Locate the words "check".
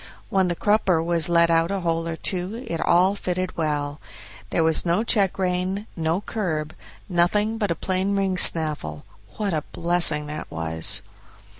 5.03-5.37